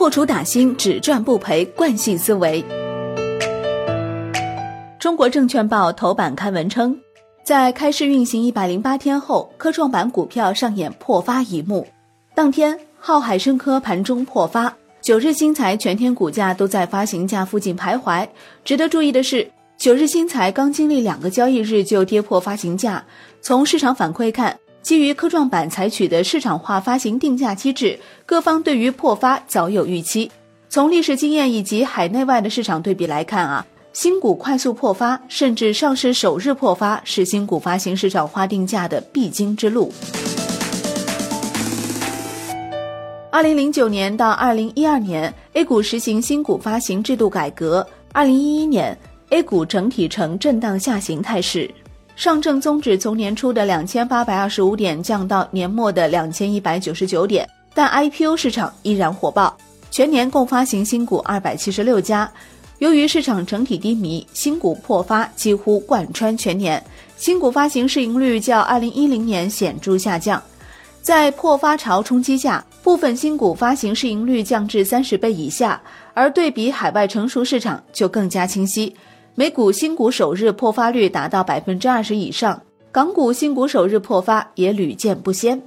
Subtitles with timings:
[0.00, 2.64] 破除打新只赚不赔惯性思维。
[4.98, 6.98] 中国证券报头版刊文称，
[7.44, 11.86] 在开市运行一百零八天后，科创板股票上演破发一幕。
[12.34, 18.26] 当天，浩海生科盘中破发，九日新材全天股价都在发行价附近徘徊。
[18.64, 19.46] 值得注意的是，
[19.76, 23.04] 九日新材刚经历两个交易日就跌破发行价。
[23.42, 30.30] 从市场反馈看，基于科创板采取的市场化发行定价机制，各方对于破发早有预期。
[30.68, 39.92] 从历史经验以及海内外的市场对比来看啊，新股快速破发，甚至上市首日破发，是新股发行市场化定价的必经之路。
[43.30, 47.86] 二零零九年到二零一二年，A 股实行新股发行制度改革。
[48.12, 48.96] 二零一一年
[49.28, 51.70] ，A 股整体呈震荡下行态势。
[52.20, 59.56] 上证综指从年初的两千八百二十五点降到年末的两千一百九十九点，但 IPO 市场依然火爆，
[59.90, 62.30] 全年共发行新股二百七十六家。
[62.78, 66.84] 由于市场整体低迷，新股破发几乎贯穿全年，
[67.16, 70.42] 新股发行市盈率较二零一零年显著下降。
[71.00, 75.80] 在破发潮冲击下，部分新股发行市盈率降至三十倍以下，
[76.12, 78.94] 而对比海外成熟市场就更加清晰。
[79.36, 85.60] 美股新股首日破发率达到百分之二十以上，港股新股首日破发也屡见不鲜。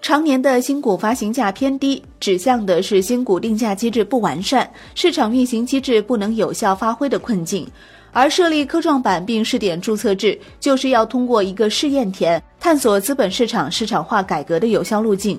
[0.00, 7.66] 常年的新股发行价偏低，指向的是新股定价机制不完善、市场运行机制不能有效发挥的困境。
[8.12, 15.38] 而设立科创板并试点注册制，就是要通过一个试验田，探索资本市场市场化改革的有效路径。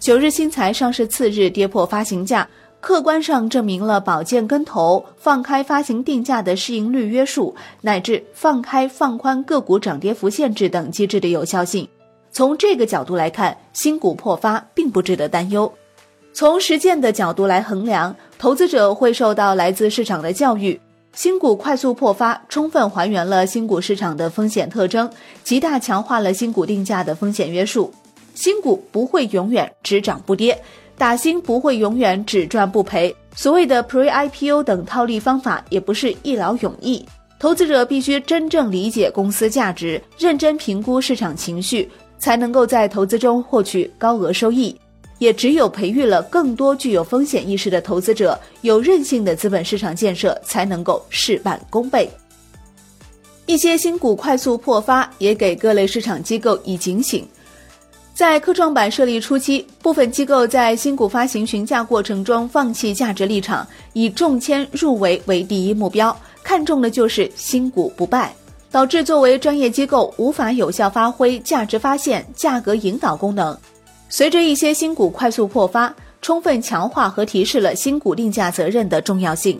[0.00, 2.48] 九日新材上市次日跌破发行价。
[2.82, 11.88] 客观上证明了保荐跟投、放开发行定价的市盈率约束，乃至放开放宽个股涨跌幅限制等机制的有效性。
[12.32, 15.72] 从这个角度来看，新股破发并不值得担忧。
[16.32, 20.78] 从实践的角度来衡量，投资者会受到来自市场的教育。
[21.14, 25.08] 新股快速破发，充分还原了新股市场的风险特征，
[25.44, 27.94] 极大强化了新股定价的风险约束。
[28.34, 30.60] 新股不会永远只涨不跌。
[30.96, 37.04] 打新不会永远只赚不赔，所谓的 Pre IPO 等套利方法也不是一劳永逸。
[37.38, 44.76] 投资者必须真正理解公司价值，认真评估市场情绪，才能够在投资中获取高额收益。
[45.18, 52.10] 也只有培育了更多具有风险意识的投资者，有韧性的资本市场建设才能够事半功倍。
[53.46, 57.26] 一些新股快速破发，也给各类市场机构以警醒。
[58.14, 68.34] 在科创板设立初期，部分机构在新股发行询价过程中放弃价值立场，以中签入围为第一目标，看重的就是新股不败，
[68.70, 73.56] 导致作为专业机构无法有效发挥价值发现、价格引导功能。
[74.10, 79.58] 随着一些新股快速破发，充分强化和提示了新股定价责任的重要性。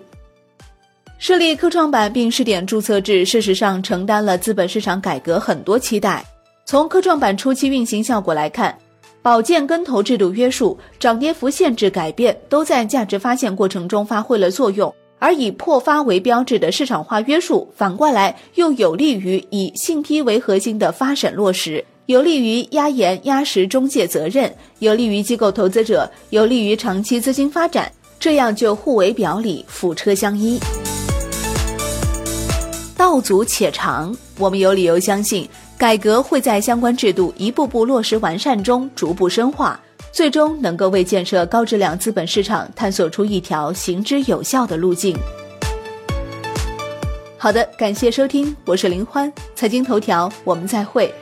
[1.19, 6.23] 设立科创板并试点注册制，事实上承担了资本市场改革很多期待。
[6.65, 8.77] 从科创板初期运行效果来看，
[9.21, 30.59] 保荐跟投制度约束、涨跌幅限制改变都在价值发现过程中发挥了作用，而以破发为标志的市场化约束，反过来又有利于以信批为核心的发审落实，有利于压严压实中介责任，有利于机构投资者，有利于长期资金发展，这样就互为表里，辅车相依。
[32.97, 35.47] 道阻且长，我们有理由相信。
[35.83, 39.81] 改革会在相关制度一步步落实完善中逐步深化，
[40.13, 45.19] 最终能够为建设高质量资本市场探索出一条行之有效的路径。
[47.37, 51.13] 好的，感谢收听，我是林欢，财经头条，我们再会。